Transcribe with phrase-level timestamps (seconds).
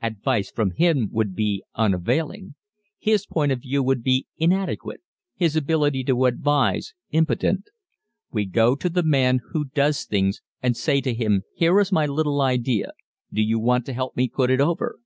[0.00, 2.54] Advice from him would be unavailing.
[3.00, 5.00] His point of view would be inadequate
[5.34, 7.68] his ability to advise, impotent.
[8.30, 12.06] We go to the man who does things and say to him: "Here is my
[12.06, 12.92] little idea
[13.32, 15.00] do you want to help me put it over?"